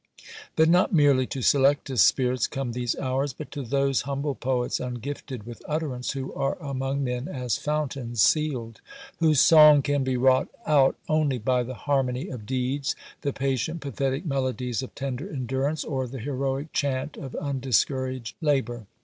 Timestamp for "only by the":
11.07-11.75